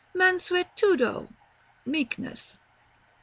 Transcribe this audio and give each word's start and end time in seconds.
Mansuetudo. 0.15 1.29
Meekness. 1.85 2.55